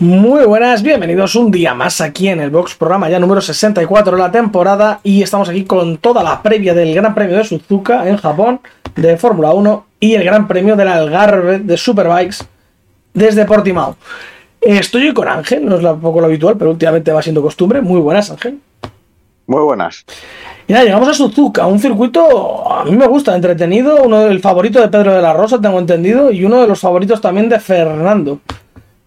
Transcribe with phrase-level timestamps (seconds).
[0.00, 4.22] Muy buenas, bienvenidos un día más aquí en el Box, programa ya número 64 de
[4.22, 8.16] la temporada y estamos aquí con toda la previa del Gran Premio de Suzuka en
[8.16, 8.60] Japón
[8.96, 12.38] de Fórmula 1 y el Gran Premio del Algarve de Superbikes
[13.12, 13.94] desde Portimao.
[14.62, 17.82] Estoy con Ángel, no es un poco lo habitual, pero últimamente va siendo costumbre.
[17.82, 18.58] Muy buenas, Ángel.
[19.46, 20.06] Muy buenas.
[20.66, 24.80] Y nada, llegamos a Suzuka, un circuito a mí me gusta, entretenido, uno del favorito
[24.80, 28.40] de Pedro de la Rosa, tengo entendido, y uno de los favoritos también de Fernando,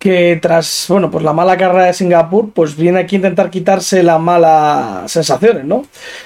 [0.03, 4.03] que tras, bueno, pues la mala carrera de Singapur, pues viene aquí a intentar quitarse
[4.03, 5.85] las malas sensaciones, ¿no?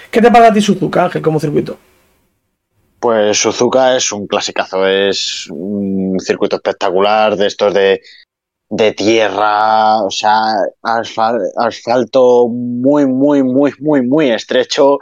[0.10, 1.78] ¿Qué te parece a ti Suzuka, Ángel, como circuito?
[3.00, 8.02] Pues Suzuka es un clasicazo, es un circuito espectacular de estos de,
[8.68, 10.42] de tierra, o sea,
[10.82, 14.98] asfal- asfalto muy, muy, muy, muy, muy estrecho.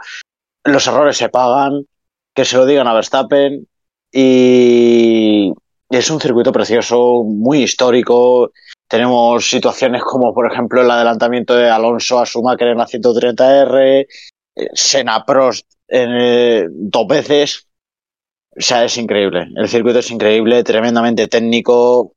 [0.64, 1.86] Los errores se pagan,
[2.34, 3.66] que se lo digan a Verstappen.
[4.12, 5.52] Y
[5.88, 8.50] es un circuito precioso, muy histórico.
[8.88, 14.06] Tenemos situaciones como, por ejemplo, el adelantamiento de Alonso a Schumacher en la 130R,
[14.54, 17.66] eh, Senna Prost en, eh, dos veces.
[18.56, 19.48] O sea, es increíble.
[19.56, 22.12] El circuito es increíble, tremendamente técnico.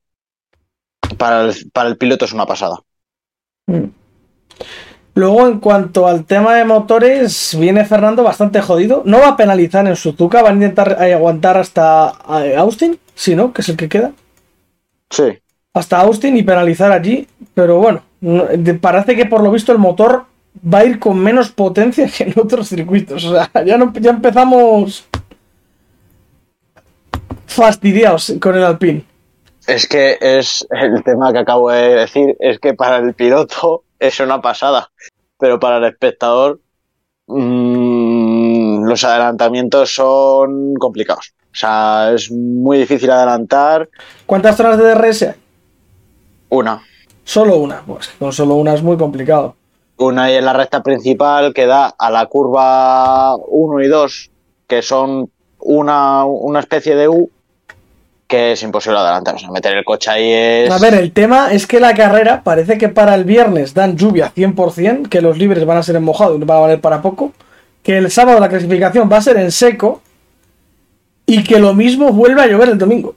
[1.18, 2.80] Para el, para el piloto es una pasada.
[3.66, 3.86] Mm.
[5.16, 9.02] Luego, en cuanto al tema de motores, viene Fernando bastante jodido.
[9.06, 12.10] No va a penalizar en Suzuka, van a intentar eh, aguantar hasta
[12.58, 13.52] Austin, sí, ¿no?
[13.52, 14.14] Que es el que queda.
[15.10, 15.40] Sí.
[15.74, 17.28] Hasta Austin y penalizar allí.
[17.54, 18.02] Pero bueno,
[18.82, 20.26] parece que por lo visto el motor
[20.62, 23.24] va a ir con menos potencia que en otros circuitos.
[23.26, 25.08] O sea, ya, no, ya empezamos
[27.48, 29.06] fastidiados con el Alpine.
[29.68, 34.20] Es que es el tema que acabo de decir, es que para el piloto es
[34.20, 34.90] una pasada,
[35.38, 36.60] pero para el espectador
[37.28, 41.34] mm, los adelantamientos son complicados.
[41.52, 43.90] O sea, es muy difícil adelantar
[44.26, 45.36] ¿Cuántas zonas de DRS hay?
[46.50, 46.82] Una.
[47.24, 47.82] Solo una.
[47.86, 49.56] Pues con solo una es muy complicado.
[49.98, 54.32] Una ahí en la recta principal que da a la curva 1 y 2,
[54.68, 55.30] que son
[55.60, 57.30] una, una especie de U,
[58.28, 59.36] que es imposible adelantar.
[59.36, 60.72] O sea, meter el coche ahí es...
[60.72, 64.32] A ver, el tema es que la carrera parece que para el viernes dan lluvia
[64.34, 67.02] 100%, que los libres van a ser en mojado y no van a valer para
[67.02, 67.34] poco,
[67.84, 70.02] que el sábado la clasificación va a ser en seco
[71.26, 73.16] y que lo mismo vuelve a llover el domingo.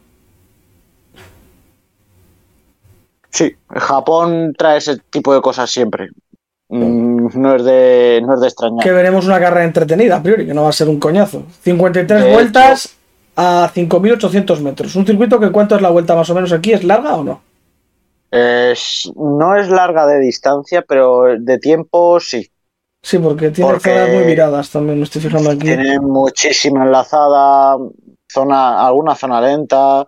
[3.32, 6.10] Sí, Japón trae ese tipo de cosas siempre.
[6.68, 8.82] Mm, no, es de, no es de extrañar.
[8.82, 11.42] Que veremos una carrera entretenida a priori, que no va a ser un coñazo.
[11.62, 12.96] 53 De vueltas
[13.36, 14.94] a 5.800 metros.
[14.96, 17.40] Un circuito que cuánto es la vuelta más o menos aquí, ¿es larga o no?
[18.30, 22.48] Es- no es larga de distancia, pero de tiempo sí.
[23.02, 25.60] Sí, porque tiene Porque- zonas muy viradas también, me estoy fijando aquí.
[25.60, 27.76] Tiene muchísima enlazada,
[28.30, 30.06] zona, alguna zona lenta.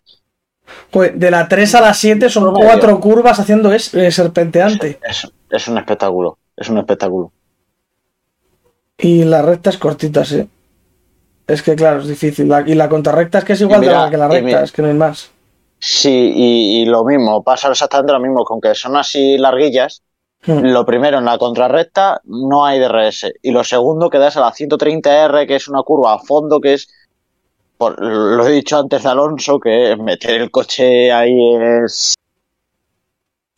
[0.90, 2.66] Pues de la 3 a la 7 son Promedio.
[2.66, 4.98] cuatro curvas haciendo es, eh, serpenteante.
[5.02, 6.38] Es, es un espectáculo.
[6.56, 7.32] Es un espectáculo.
[8.98, 10.48] Y la recta es cortita, sí.
[11.46, 12.48] Es que claro, es difícil.
[12.48, 14.82] La- y la contrarrecta es que es igual de larga que la recta, es que
[14.82, 15.30] no hay más.
[15.78, 20.02] Sí, y, y lo mismo, pasa exactamente lo mismo, con que son así larguillas.
[20.46, 20.60] Hmm.
[20.60, 23.32] Lo primero, en la contrarrecta no hay DRS.
[23.42, 26.74] Y lo segundo, que das a la 130R, que es una curva a fondo, que
[26.74, 26.88] es,
[27.76, 31.36] por, lo he dicho antes de Alonso, que meter el coche ahí
[31.84, 32.14] es,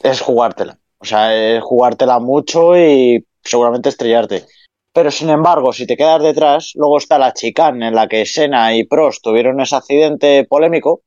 [0.03, 0.79] es jugártela.
[0.99, 4.45] O sea, es jugártela mucho y seguramente estrellarte.
[4.93, 8.75] Pero sin embargo, si te quedas detrás, luego está la chicane en la que Senna
[8.75, 11.03] y Prost tuvieron ese accidente polémico,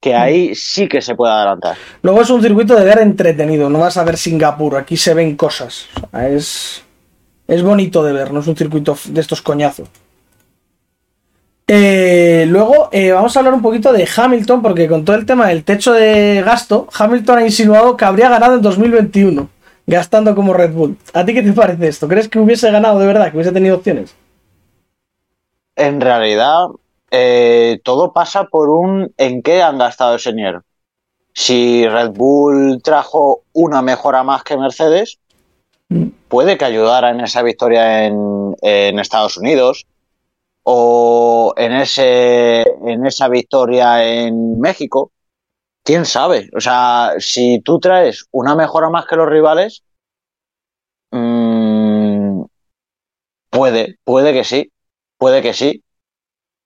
[0.00, 1.76] que ahí sí que se puede adelantar.
[2.00, 5.36] Luego es un circuito de ver entretenido, no vas a ver Singapur, aquí se ven
[5.36, 5.88] cosas.
[6.02, 6.82] O sea, es,
[7.46, 9.88] es bonito de ver, no es un circuito de estos coñazos.
[11.72, 15.46] Eh, luego eh, vamos a hablar un poquito de Hamilton, porque con todo el tema
[15.46, 19.48] del techo de gasto, Hamilton ha insinuado que habría ganado en 2021,
[19.86, 20.96] gastando como Red Bull.
[21.14, 22.08] ¿A ti qué te parece esto?
[22.08, 24.16] ¿Crees que hubiese ganado de verdad, que hubiese tenido opciones?
[25.76, 26.66] En realidad,
[27.12, 30.64] eh, todo pasa por un en qué han gastado ese dinero.
[31.32, 35.20] Si Red Bull trajo una mejora más que Mercedes,
[35.90, 36.06] Mm.
[36.28, 39.86] puede que ayudara en esa victoria en, en Estados Unidos
[40.62, 45.12] o en, ese, en esa victoria en México.
[45.82, 46.50] ¿Quién sabe?
[46.54, 49.82] O sea, si tú traes una mejora más que los rivales,
[51.10, 52.42] mm,
[53.50, 54.72] puede, puede que sí,
[55.16, 55.82] puede que sí.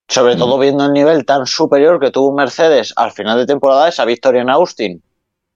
[0.09, 4.05] Sobre todo viendo el nivel tan superior que tuvo Mercedes al final de temporada, esa
[4.05, 5.03] victoria en Austin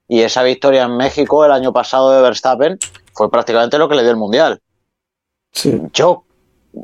[0.08, 2.78] y esa victoria en México el año pasado de Verstappen
[3.12, 4.62] fue prácticamente lo que le dio el mundial.
[5.52, 5.78] Sí.
[5.92, 6.24] Yo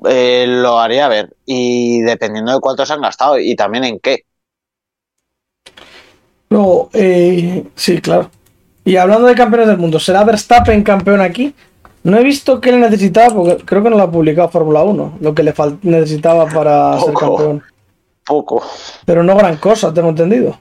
[0.08, 4.24] eh, lo haría ver y dependiendo de cuánto se han gastado y también en qué.
[6.48, 8.30] Luego, eh, sí, claro.
[8.84, 11.54] Y hablando de campeones del mundo, ¿será Verstappen campeón aquí?
[12.02, 15.18] No he visto qué le necesitaba, porque creo que no lo ha publicado Fórmula 1,
[15.20, 17.62] lo que le necesitaba para ser campeón.
[18.26, 18.62] Poco.
[19.06, 20.58] Pero no gran cosa, tengo entendido.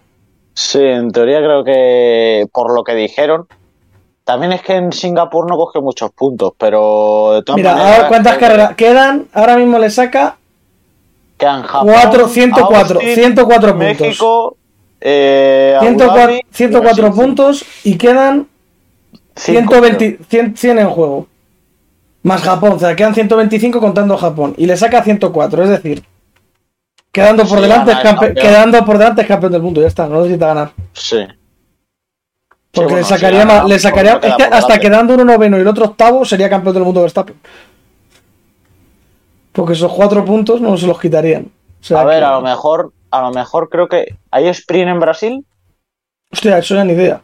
[0.53, 3.47] Sí, en teoría creo que por lo que dijeron.
[4.23, 8.37] También es que en Singapur no coge muchos puntos, pero de todas Mira, ahora cuántas
[8.37, 9.27] carreras quedan.
[9.33, 10.37] Ahora mismo le saca.
[11.37, 13.77] Quedan Japón, 4, 104, 104 puntos.
[13.77, 14.57] México,
[15.01, 18.47] eh, 104, 104 puntos y quedan
[19.35, 21.27] 120, 100, 100 en juego.
[22.21, 24.53] Más Japón, o sea, quedan 125 contando Japón.
[24.57, 26.03] Y le saca 104, es decir,
[27.11, 27.91] quedando por, delante,
[28.35, 30.71] quedando por delante es campeón del mundo, ya está, no necesita ganar.
[30.93, 31.27] Sí.
[32.73, 35.85] Porque le sacaría, más, le sacaría es que hasta quedando uno noveno y el otro
[35.85, 37.35] octavo sería campeón del mundo Verstappen.
[39.51, 41.51] Porque esos cuatro puntos no se los quitarían.
[41.95, 44.17] a ver, a lo mejor, a lo mejor creo que.
[44.31, 45.45] ¿Hay sprint en Brasil?
[46.31, 47.21] Hostia, eso ya ni idea.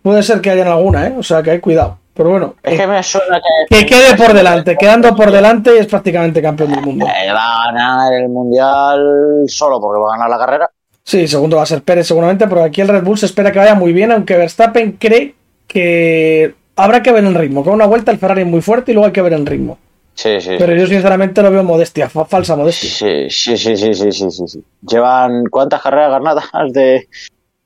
[0.00, 1.14] Puede ser que haya alguna, ¿eh?
[1.18, 1.98] O sea que hay cuidado.
[2.14, 2.54] Pero bueno.
[2.62, 3.76] Es que me suena que.
[3.76, 4.76] Que quede por delante.
[4.76, 7.06] Quedando por delante es prácticamente campeón del mundo.
[7.06, 10.70] Eh, va a ganar el mundial solo porque va a ganar la carrera.
[11.04, 13.58] Sí, segundo va a ser Pérez seguramente, pero aquí el Red Bull se espera que
[13.58, 15.34] vaya muy bien, aunque Verstappen cree
[15.66, 17.64] que habrá que ver el ritmo.
[17.64, 19.78] Con una vuelta el Ferrari es muy fuerte y luego hay que ver el ritmo.
[20.14, 20.56] Sí, sí.
[20.58, 22.90] Pero yo sinceramente lo veo modestia, falsa modestia.
[22.90, 24.64] Sí, sí, sí, sí, sí, sí, sí.
[24.82, 27.08] Llevan cuántas carreras ganadas de.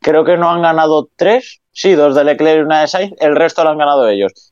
[0.00, 3.36] Creo que no han ganado tres Sí, dos de Leclerc y una de Sainz, el
[3.36, 4.50] resto lo han ganado ellos.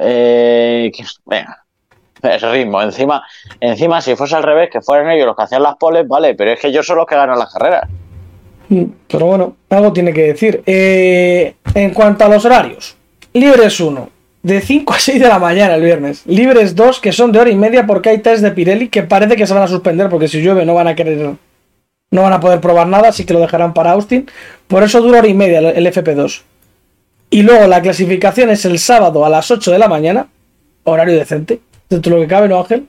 [0.00, 0.90] Eh,
[1.26, 1.64] venga,
[2.22, 2.82] es ritmo.
[2.82, 3.22] Encima,
[3.60, 6.52] encima, si fuese al revés, que fueran ellos los que hacían las poles, vale, pero
[6.52, 7.88] es que ellos son los que ganan las carreras.
[8.68, 10.62] Mm, pero bueno, algo tiene que decir.
[10.66, 12.96] Eh, en cuanto a los horarios,
[13.32, 14.08] libres 1,
[14.42, 16.26] de 5 a 6 de la mañana el viernes.
[16.26, 19.36] Libres 2, que son de hora y media porque hay test de Pirelli que parece
[19.36, 21.34] que se van a suspender porque si llueve no van a querer
[22.10, 24.30] no van a poder probar nada, así que lo dejarán para Austin.
[24.66, 26.42] Por eso dura hora y media el FP2.
[27.30, 30.28] Y luego la clasificación es el sábado a las 8 de la mañana,
[30.84, 32.86] horario decente, dentro de lo que cabe, ¿no, Ángel?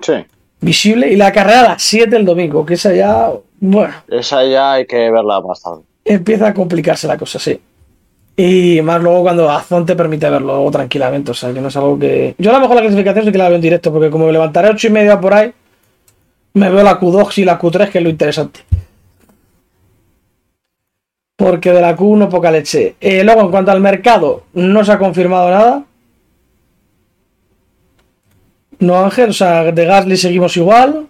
[0.00, 0.14] Sí.
[0.60, 1.10] Visible.
[1.10, 3.30] Y la carrera a las 7 el domingo, que esa ya,
[3.60, 3.94] bueno.
[4.08, 5.82] Esa ya hay que verla más tarde.
[6.04, 7.60] Empieza a complicarse la cosa, sí.
[8.36, 11.98] Y más luego cuando Azón te permite verlo tranquilamente, o sea, que no es algo
[11.98, 12.34] que...
[12.38, 14.32] Yo a lo mejor la clasificación sí que la veo en directo, porque como me
[14.32, 15.52] levantaré a 8 y media por ahí,
[16.54, 18.60] me veo la Q2 y la Q3, que es lo interesante.
[21.36, 22.96] Porque de la Q1 poca leche.
[23.00, 25.84] Eh, luego, en cuanto al mercado, no se ha confirmado nada.
[28.80, 31.08] No, Ángel, o sea, de Gasly seguimos igual.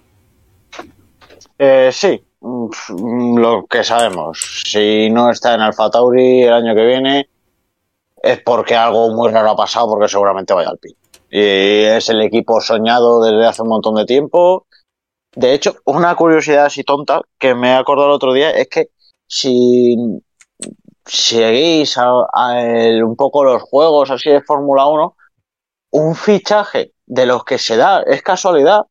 [1.58, 4.62] Eh, sí, mm, lo que sabemos.
[4.64, 7.28] Si no está en Alfa Tauri el año que viene,
[8.22, 10.94] es porque algo muy raro ha pasado, porque seguramente vaya al PIN.
[11.30, 14.66] Y es el equipo soñado desde hace un montón de tiempo
[15.34, 18.90] de hecho, una curiosidad así tonta que me he acordado el otro día es que
[19.28, 19.96] si
[21.06, 25.16] seguís un poco los juegos así de Fórmula 1,
[25.92, 28.82] un fichaje de los que se da, es casualidad,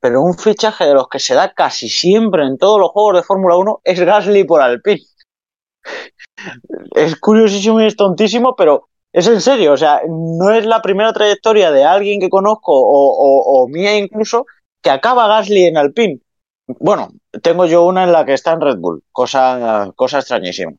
[0.00, 3.22] pero un fichaje de los que se da casi siempre en todos los juegos de
[3.22, 5.02] Fórmula 1 es Gasly por Alpine.
[6.96, 11.12] Es curiosísimo y es tontísimo, pero es en serio, o sea, no es la primera
[11.12, 14.46] trayectoria de alguien que conozco o, o mía incluso
[14.82, 16.20] que acaba Gasly en Alpine.
[16.66, 20.72] Bueno, tengo yo una en la que está en Red Bull, cosa, cosa extrañísima.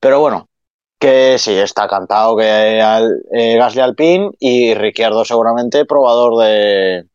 [0.00, 0.48] Pero bueno,
[1.02, 7.06] que sí, está cantado que eh, Gasly Alpine y Ricciardo seguramente probador de,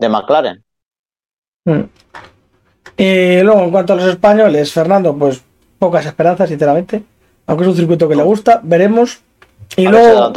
[0.00, 0.64] de McLaren.
[1.64, 1.82] Hmm.
[2.96, 5.40] Y luego, en cuanto a los españoles, Fernando, pues
[5.78, 7.04] pocas esperanzas, sinceramente.
[7.46, 9.20] Aunque es un circuito que le gusta, veremos.
[9.76, 10.32] Y luego,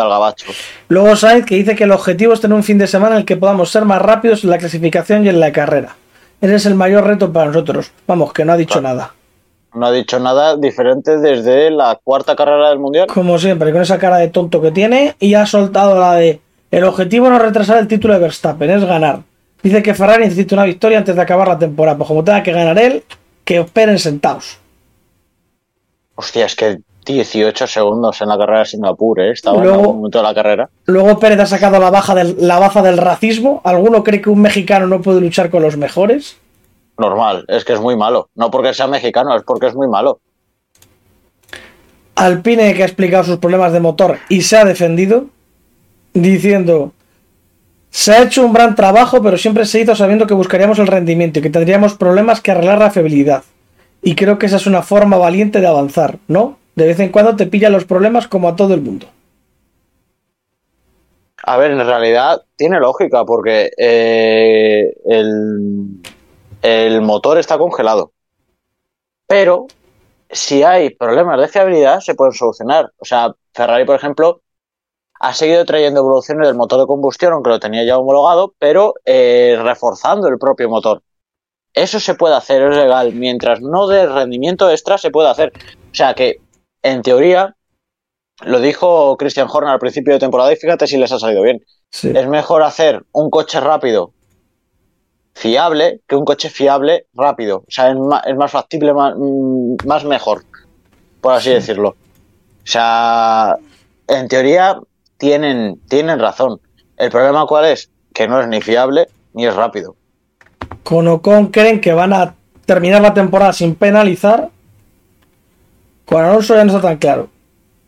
[0.90, 3.26] luego Sainz que dice que el objetivo es tener un fin de semana en el
[3.26, 5.96] que podamos ser más rápidos en la clasificación y en la carrera.
[6.40, 7.92] Ese es el mayor reto para nosotros.
[8.06, 9.14] Vamos, que no ha dicho nada.
[9.74, 13.08] No ha dicho nada diferente desde la cuarta carrera del Mundial.
[13.08, 16.84] Como siempre, con esa cara de tonto que tiene y ha soltado la de el
[16.84, 19.22] objetivo no es retrasar el título de Verstappen, es ganar.
[19.64, 21.98] Dice que Ferrari necesita una victoria antes de acabar la temporada.
[21.98, 23.04] Pues como tenga que ganar él,
[23.44, 24.60] que esperen sentados.
[26.16, 29.32] Hostia, es que 18 segundos en la carrera de Singapur, ¿eh?
[29.32, 30.70] Estaba luego, en algún momento de la carrera.
[30.86, 33.62] Luego Pérez ha sacado la, baja del, la baza del racismo.
[33.64, 36.38] ¿Alguno cree que un mexicano no puede luchar con los mejores?
[37.00, 38.30] Normal, es que es muy malo.
[38.36, 40.20] No porque sea mexicano, es porque es muy malo.
[42.16, 45.26] Alpine que ha explicado sus problemas de motor y se ha defendido
[46.14, 46.92] diciendo
[47.92, 51.40] se ha hecho un gran trabajo pero siempre se hizo sabiendo que buscaríamos el rendimiento
[51.40, 53.44] y que tendríamos problemas que arreglar la fiabilidad
[54.02, 56.58] y creo que esa es una forma valiente de avanzar, ¿no?
[56.80, 59.06] de vez en cuando te pillan los problemas como a todo el mundo.
[61.44, 66.02] A ver, en realidad tiene lógica porque eh, el,
[66.62, 68.12] el motor está congelado.
[69.28, 69.68] Pero
[70.30, 72.92] si hay problemas de fiabilidad, se pueden solucionar.
[72.98, 74.42] O sea, Ferrari, por ejemplo,
[75.20, 79.58] ha seguido trayendo evoluciones del motor de combustión, aunque lo tenía ya homologado, pero eh,
[79.62, 81.02] reforzando el propio motor.
[81.74, 83.14] Eso se puede hacer, es legal.
[83.14, 85.52] Mientras no dé rendimiento extra, se puede hacer.
[85.92, 86.42] O sea que,
[86.82, 87.56] en teoría,
[88.42, 91.64] lo dijo Christian Horner al principio de temporada y fíjate si les ha salido bien.
[91.92, 92.12] Sí.
[92.16, 94.14] Es mejor hacer un coche rápido
[95.40, 97.60] fiable que un coche fiable rápido.
[97.60, 100.44] O sea, es más, es más factible, más, mm, más, mejor,
[101.22, 101.90] por así decirlo.
[101.90, 103.56] O sea,
[104.08, 104.80] en teoría
[105.18, 106.60] tienen, tienen razón.
[106.98, 107.90] El problema cuál es?
[108.14, 109.96] Que no es ni fiable ni es rápido.
[110.84, 114.50] Con Ocon creen que van a terminar la temporada sin penalizar.
[116.04, 117.30] Con Alonso ya no está tan claro.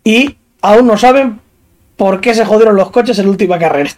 [0.06, 1.42] Y aún no saben
[1.98, 3.92] por qué se jodieron los coches en la última carrera.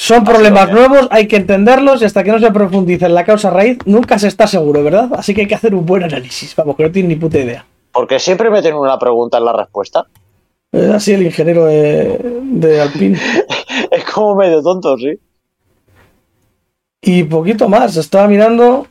[0.00, 3.50] Son problemas nuevos, hay que entenderlos y hasta que no se profundice en la causa
[3.50, 5.10] raíz, nunca se está seguro, ¿verdad?
[5.12, 7.66] Así que hay que hacer un buen análisis, vamos, que no tiene ni puta idea.
[7.92, 10.06] Porque siempre meten una pregunta en la respuesta.
[10.72, 13.18] Es así el ingeniero de, de Alpine.
[13.90, 15.20] es como medio tonto, sí.
[17.02, 18.86] Y poquito más, estaba mirando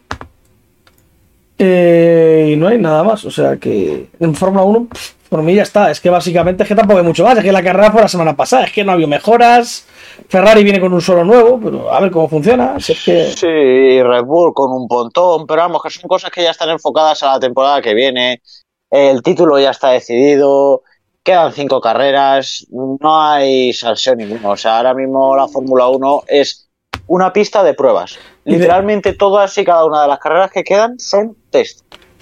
[1.57, 3.25] eh, y no hay nada más.
[3.25, 5.91] O sea que en Fórmula 1, pff, por mí ya está.
[5.91, 7.38] Es que básicamente es que tampoco hay mucho más.
[7.38, 9.88] Es que la carrera fue la semana pasada, es que no ha habido mejoras.
[10.27, 12.79] Ferrari viene con un solo nuevo, pero a ver cómo funciona.
[12.79, 13.31] Si es que...
[13.31, 17.24] Sí, Red Bull con un pontón, pero vamos, que son cosas que ya están enfocadas
[17.24, 18.41] a la temporada que viene.
[18.89, 20.81] El título ya está decidido,
[21.24, 24.50] quedan cinco carreras, no hay salseo ninguno.
[24.50, 26.69] O sea, ahora mismo la Fórmula 1 es
[27.07, 28.17] una pista de pruebas.
[28.45, 31.81] Literalmente todas y cada una de las carreras que quedan son test.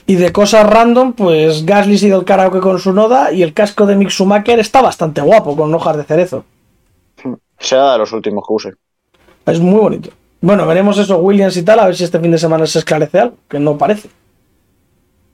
[0.10, 3.54] Y de cosas random, pues Gasly ha ido el karaoke con su noda y el
[3.54, 6.46] casco de Mick Schumacher está bastante guapo, con hojas de cerezo.
[7.60, 8.74] Será de los últimos que use.
[9.46, 10.10] Es muy bonito.
[10.40, 13.20] Bueno, veremos eso, Williams y tal, a ver si este fin de semana se esclarece
[13.20, 14.08] algo, que no parece.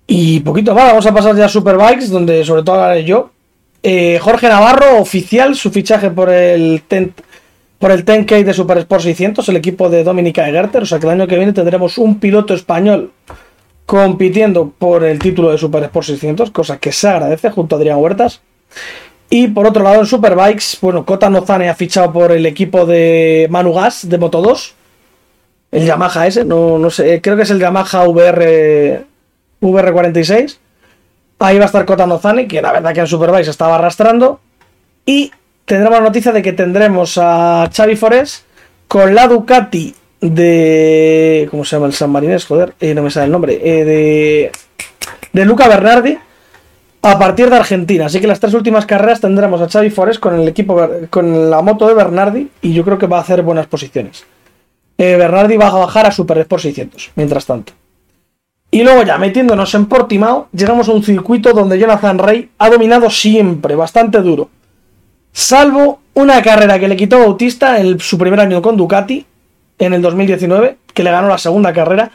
[0.07, 3.29] Y poquito más, vamos a pasar ya a Superbikes, donde sobre todo hablaré yo.
[3.83, 7.13] Eh, Jorge Navarro, oficial, su fichaje por el ten,
[7.77, 10.81] por el 10K de Super Sport 600, el equipo de Dominica Egerter.
[10.81, 13.11] O sea que el año que viene tendremos un piloto español
[13.85, 17.99] compitiendo por el título de Super Sport 600, cosa que se agradece junto a Adrián
[17.99, 18.41] Huertas.
[19.29, 23.47] Y por otro lado, en Superbikes, bueno, Kota Nozane ha fichado por el equipo de
[23.49, 24.75] Manu Gas de Moto 2.
[25.71, 29.05] El Yamaha ese, no, no sé, creo que es el Yamaha VR,
[29.59, 30.57] VR46.
[31.39, 34.39] Ahí va a estar Kota Nozane, que la verdad que en Superbikes estaba arrastrando.
[35.05, 35.31] Y
[35.65, 38.45] tendremos la noticia de que tendremos a Xavi Forés
[38.87, 41.47] con la Ducati de.
[41.51, 42.45] ¿Cómo se llama el San Marinés?
[42.45, 43.59] Joder, eh, no me sale el nombre.
[43.63, 44.51] Eh, de.
[45.33, 46.17] De Luca Bernardi
[47.01, 48.05] a partir de Argentina.
[48.05, 51.61] Así que las tres últimas carreras tendremos a Xavi Forés con el equipo con la
[51.61, 54.23] moto de Bernardi y yo creo que va a hacer buenas posiciones.
[54.97, 57.73] Eh, Bernardi va a bajar a Super Sport 600, mientras tanto.
[58.71, 63.09] Y luego ya metiéndonos en Portimao, llegamos a un circuito donde Jonathan Rey ha dominado
[63.09, 64.49] siempre, bastante duro.
[65.31, 69.25] Salvo una carrera que le quitó Bautista en su primer año con Ducati,
[69.79, 72.11] en el 2019, que le ganó la segunda carrera,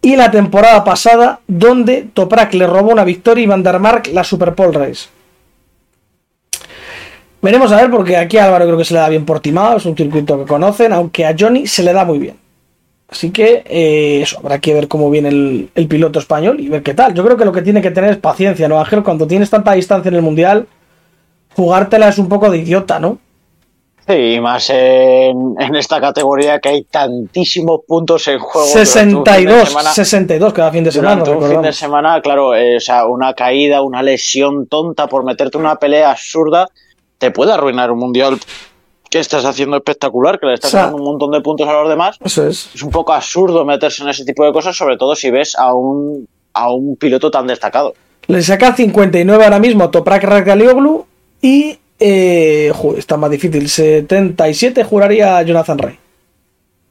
[0.00, 4.24] y la temporada pasada, donde Toprak le robó una victoria y Van der Mark la
[4.24, 5.08] Super Pole Race.
[7.40, 9.86] Veremos a ver, porque aquí a Álvaro creo que se le da bien Portimao, es
[9.86, 12.36] un circuito que conocen, aunque a Johnny se le da muy bien.
[13.08, 16.82] Así que eh, eso, habrá que ver cómo viene el, el, piloto español y ver
[16.82, 17.14] qué tal.
[17.14, 19.02] Yo creo que lo que tiene que tener es paciencia, ¿no, Ángel?
[19.02, 20.66] Cuando tienes tanta distancia en el Mundial,
[21.54, 23.18] jugártela es un poco de idiota, ¿no?
[24.08, 28.66] Sí, más en, en, esta categoría que hay tantísimos puntos en juego.
[28.66, 31.22] 62, semana, 62 cada fin de semana.
[31.22, 35.58] Un fin de semana, claro, eh, o sea, una caída, una lesión tonta por meterte
[35.58, 36.68] una pelea absurda,
[37.18, 38.38] te puede arruinar un mundial
[39.10, 41.72] que estás haciendo espectacular, que le estás o sea, dando un montón de puntos a
[41.74, 42.16] los demás.
[42.24, 42.70] Eso es.
[42.74, 45.74] Es un poco absurdo meterse en ese tipo de cosas, sobre todo si ves a
[45.74, 47.92] un, a un piloto tan destacado.
[48.26, 51.06] Le saca 59 ahora mismo Toprak Razgalioglu
[51.42, 53.68] y eh, está más difícil.
[53.68, 55.98] 77 juraría a Jonathan Ray.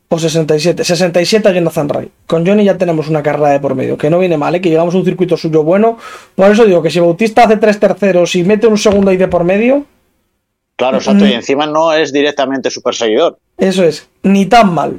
[0.09, 0.83] O 67.
[0.83, 2.11] 67 a Jonathan Ray.
[2.25, 3.97] Con Johnny ya tenemos una carrera de por medio.
[3.97, 4.61] Que no viene mal, ¿eh?
[4.61, 5.97] que llegamos a un circuito suyo bueno.
[6.35, 9.27] Por eso digo que si Bautista hace tres terceros y mete un segundo ahí de
[9.27, 9.85] por medio.
[10.77, 11.25] Claro, exacto.
[11.25, 13.37] Y encima no es directamente su perseguidor.
[13.57, 14.07] Eso es.
[14.23, 14.97] Ni tan mal.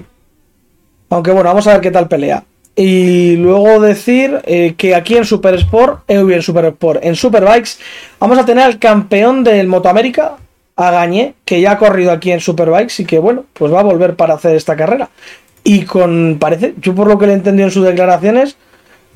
[1.10, 2.44] Aunque bueno, vamos a ver qué tal pelea.
[2.80, 7.70] Y luego decir eh, que aquí en Super Sport, eh, en Super Sport, en Superbikes,
[8.20, 10.36] vamos a tener al campeón del Motoamérica,
[10.76, 13.82] a Gañé, que ya ha corrido aquí en Superbikes y que bueno, pues va a
[13.82, 15.10] volver para hacer esta carrera.
[15.64, 18.56] Y con, parece, yo por lo que le he entendido en sus declaraciones,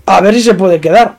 [0.07, 1.19] a ver si se puede quedar.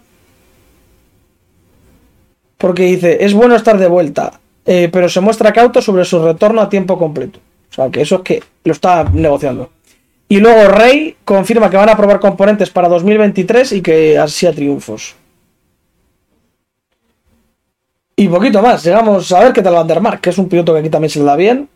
[2.57, 6.59] Porque dice, es bueno estar de vuelta, eh, pero se muestra cauto sobre su retorno
[6.59, 7.39] a tiempo completo.
[7.71, 9.69] O sea, que eso es que lo está negociando.
[10.30, 14.53] Y luego Rey confirma que van a probar componentes para 2023 y que así a
[14.53, 15.15] triunfos.
[18.15, 20.74] Y poquito más, llegamos a ver qué tal Van der Mark, que es un piloto
[20.74, 21.68] que aquí también se le da bien.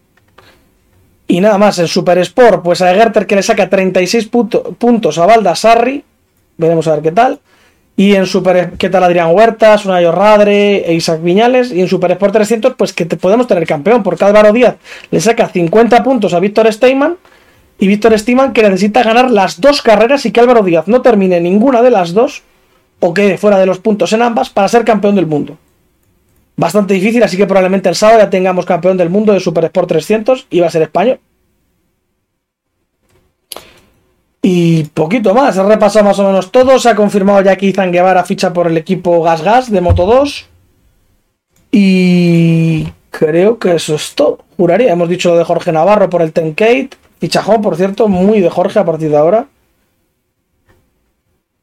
[1.28, 4.30] Y nada más, en Super Sport, pues a Gerter que le saca 36
[4.78, 6.04] puntos a Valda Sarri.
[6.58, 7.40] Veremos a ver qué tal.
[7.98, 11.72] Y en Super, ¿qué tal Adrián Huertas, Una Radre e Isaac Viñales?
[11.72, 14.76] Y en Super Sport 300, pues que podemos tener campeón, porque Álvaro Díaz
[15.10, 17.18] le saca 50 puntos a Víctor Steyman.
[17.80, 21.40] Y Víctor Steyman que necesita ganar las dos carreras y que Álvaro Díaz no termine
[21.40, 22.44] ninguna de las dos,
[23.00, 25.58] o quede fuera de los puntos en ambas, para ser campeón del mundo
[26.58, 29.90] bastante difícil, así que probablemente el sábado ya tengamos campeón del mundo de Super Sport
[29.90, 31.20] 300 y va a ser español.
[34.42, 36.80] Y poquito más, he repasado más o menos todo.
[36.80, 40.06] Se ha confirmado ya que Izan Guevara ficha por el equipo Gas Gas de Moto
[40.06, 40.46] 2.
[41.72, 44.40] Y creo que eso es todo.
[44.56, 46.92] Juraría, hemos dicho lo de Jorge Navarro por el Tenkate.
[47.20, 49.48] Fichajón, por cierto, muy de Jorge a partir de ahora.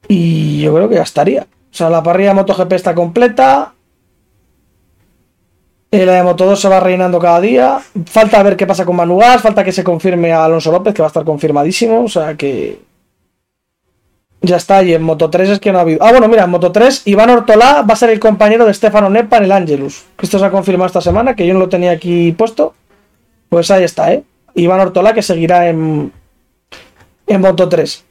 [0.08, 1.42] Y yo creo que ya estaría.
[1.42, 3.75] O sea, la parrilla MotoGP está completa.
[5.90, 7.80] Eh, la de Moto 2 se va reinando cada día.
[8.06, 11.06] Falta ver qué pasa con Manugas, falta que se confirme a Alonso López, que va
[11.06, 12.02] a estar confirmadísimo.
[12.04, 12.80] O sea que.
[14.40, 14.82] Ya está.
[14.82, 16.04] Y en Moto 3 es que no ha habido.
[16.04, 19.08] Ah, bueno, mira, en Moto 3, Iván Ortolá va a ser el compañero de Stefano
[19.08, 20.04] Nepa en el Angelus.
[20.20, 22.75] Esto se ha confirmado esta semana, que yo no lo tenía aquí puesto.
[23.49, 24.25] Pues ahí está, ¿eh?
[24.54, 26.12] Iván Ortolá que seguirá en,
[27.26, 28.04] en Moto 3.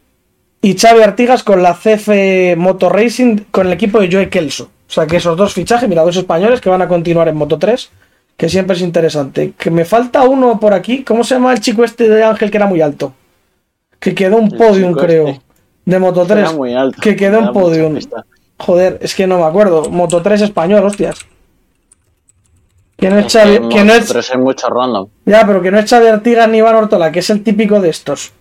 [0.62, 4.70] Y Xavi Artigas con la CF Moto Racing con el equipo de Joe Kelso.
[4.88, 7.58] O sea que esos dos fichajes, mira, dos españoles que van a continuar en Moto
[7.58, 7.90] 3,
[8.38, 9.54] que siempre es interesante.
[9.58, 11.04] Que me falta uno por aquí.
[11.04, 13.14] ¿Cómo se llama el chico este de Ángel que era muy alto?
[14.00, 15.30] Que quedó un podium, creo.
[15.30, 15.42] Este.
[15.86, 16.54] De Moto 3.
[16.54, 17.02] muy alto.
[17.02, 18.00] Que quedó un podium.
[18.58, 19.90] Joder, es que no me acuerdo.
[19.90, 21.26] Moto 3 español, hostias.
[23.04, 25.10] Que no es, Xavi, que, no es, es mucho random.
[25.26, 27.90] Ya, pero que no es Xavi Artigas ni Iván Ortola, que es el típico de
[27.90, 28.32] estos.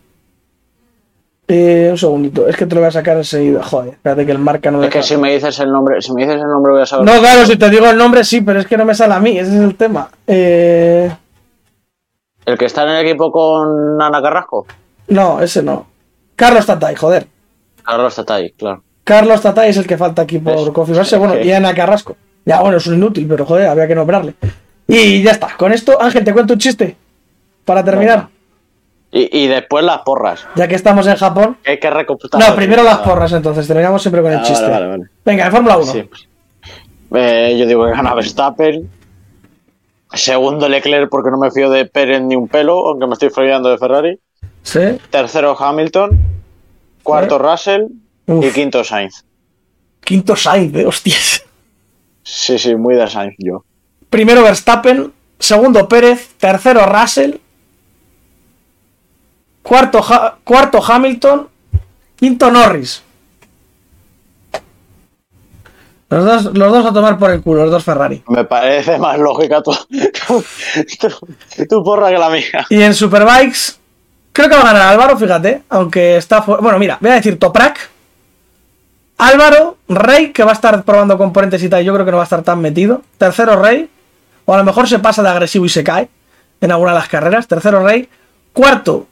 [1.49, 3.65] Eh, un segundito, es que te lo voy a sacar enseguida.
[3.65, 6.23] Joder, espérate que el marca no Es que si me dices el nombre, si me
[6.23, 7.05] dices el nombre voy a saber.
[7.05, 9.19] No, claro, si te digo el nombre sí, pero es que no me sale a
[9.19, 10.09] mí, ese es el tema.
[10.29, 11.11] Eh...
[12.47, 14.65] ¿El que está en el equipo con Ana Carrasco?
[15.09, 15.87] No, ese no.
[16.37, 17.27] Carlos Tatay, joder.
[17.83, 18.85] Carlos Tatay, claro.
[19.03, 21.17] Carlos Tatay es el que falta aquí por confirmarse.
[21.17, 22.15] Bueno, y Ana Carrasco.
[22.45, 24.35] Ya, bueno, es un inútil, pero joder, había que nombrarle.
[24.87, 25.57] Y ya está.
[25.57, 26.97] Con esto, Ángel, te cuento un chiste.
[27.65, 28.29] Para terminar.
[29.15, 30.47] Y, después las porras.
[30.57, 31.59] Ya que estamos en Japón.
[31.67, 32.41] Hay que recomputar.
[32.41, 33.67] No, primero las porras, entonces.
[33.67, 34.67] Terminamos siempre con el ah, chiste.
[34.67, 35.93] Vale, vale, Venga, en Fórmula 1.
[37.15, 38.89] Eh, yo digo que gana Verstappen.
[40.15, 43.69] Segundo Leclerc porque no me fío de Pérez ni un pelo, aunque me estoy fallando
[43.69, 44.19] de Ferrari.
[44.63, 44.99] Sí.
[45.11, 46.19] Tercero Hamilton.
[47.03, 47.89] Cuarto Russell.
[48.27, 49.25] Y quinto Sainz.
[50.03, 51.42] Quinto Sainz, eh, hostias.
[52.23, 53.65] Sí, sí, muy de Sainz yo.
[54.11, 55.13] Primero Verstappen.
[55.39, 56.35] Segundo Pérez.
[56.39, 57.37] Tercero Russell.
[59.63, 60.05] Cuarto,
[60.45, 61.49] cuarto Hamilton.
[62.17, 63.03] Quinto Norris.
[66.13, 68.23] Los dos, los dos a tomar por el culo, los dos Ferrari.
[68.29, 69.75] Me parece más lógica tu,
[71.69, 72.67] tu, porra que la mía.
[72.69, 73.79] Y en Superbikes,
[74.31, 75.63] creo que va a ganar Álvaro, fíjate.
[75.71, 76.41] Aunque está.
[76.41, 77.92] Bueno, mira, voy a decir Toprak.
[79.23, 81.85] Álvaro, Rey, que va a estar probando componentes y tal.
[81.85, 83.03] Yo creo que no va a estar tan metido.
[83.19, 83.89] Tercero, Rey.
[84.47, 86.09] O a lo mejor se pasa de agresivo y se cae
[86.61, 87.47] en alguna de las carreras.
[87.47, 88.09] Tercero, Rey.
[88.53, 89.07] Cuarto,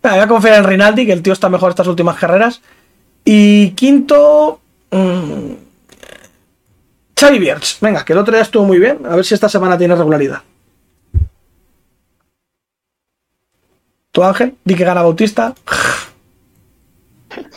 [0.00, 2.62] voy a confiar en Rinaldi, que el tío está mejor estas últimas carreras.
[3.24, 4.60] Y quinto.
[4.92, 5.54] Mmm,
[7.18, 7.50] Xavi.
[7.80, 9.00] Venga, que el otro día estuvo muy bien.
[9.06, 10.42] A ver si esta semana tiene regularidad.
[14.12, 14.54] ¿Tu Ángel?
[14.64, 15.52] Di que gana Bautista.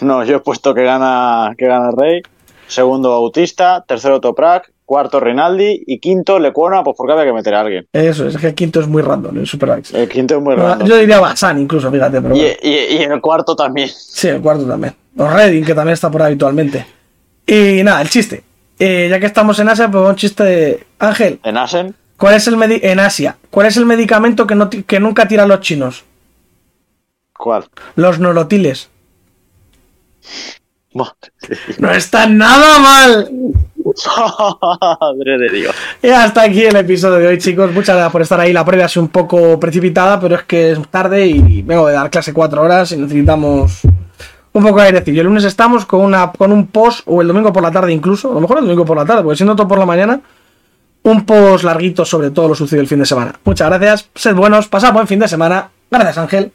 [0.01, 2.21] No, yo he puesto que gana, que gana Rey.
[2.67, 3.83] Segundo Bautista.
[3.87, 7.87] Tercero Toprak cuarto Rinaldi y quinto Lecuona, pues porque había que meter a alguien.
[7.93, 9.97] Eso, es que el quinto es muy random en Superbikes.
[9.97, 10.85] El quinto es muy random.
[10.85, 12.21] Yo diría Basan incluso, fíjate.
[12.21, 13.87] Pero y, y, el cuarto también.
[13.87, 14.93] Sí, el cuarto también.
[15.15, 16.85] O Redding, que también está por ahí habitualmente.
[17.47, 18.43] Y nada, el chiste.
[18.77, 21.39] Eh, ya que estamos en Asia, pues un chiste de Ángel.
[21.43, 21.89] ¿En Asia?
[22.17, 23.37] ¿Cuál es el en Asia?
[23.49, 26.03] ¿Cuál es el medicamento que, no que nunca tiran los chinos?
[27.31, 27.63] ¿Cuál?
[27.95, 28.89] Los norotiles.
[31.79, 33.31] No está nada mal.
[35.01, 35.75] Madre de Dios.
[36.01, 37.71] Y hasta aquí el episodio de hoy, chicos.
[37.71, 38.53] Muchas gracias por estar ahí.
[38.53, 42.09] La previa es un poco precipitada, pero es que es tarde y vengo de dar
[42.09, 43.81] clase cuatro horas y necesitamos
[44.53, 45.21] un poco de airecillo.
[45.21, 48.31] El lunes estamos con, una, con un post, o el domingo por la tarde incluso,
[48.31, 50.21] a lo mejor el domingo por la tarde, porque siendo todo por la mañana,
[51.03, 53.33] un post larguito sobre todo lo sucedido el fin de semana.
[53.43, 55.69] Muchas gracias, sed buenos, pasad buen fin de semana.
[55.89, 56.51] Gracias, Ángel.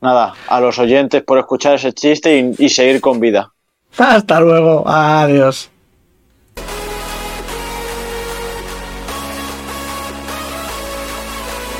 [0.00, 3.52] Nada, a los oyentes por escuchar ese chiste y seguir con vida.
[3.96, 5.70] Hasta luego, adiós.